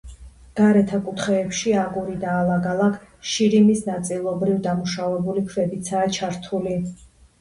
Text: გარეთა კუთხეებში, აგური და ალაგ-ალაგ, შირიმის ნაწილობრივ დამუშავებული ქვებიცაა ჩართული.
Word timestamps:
გარეთა 0.59 0.99
კუთხეებში, 1.09 1.73
აგური 1.81 2.15
და 2.23 2.31
ალაგ-ალაგ, 2.37 2.97
შირიმის 3.33 3.85
ნაწილობრივ 3.91 4.59
დამუშავებული 4.69 5.45
ქვებიცაა 5.53 6.11
ჩართული. 6.19 6.75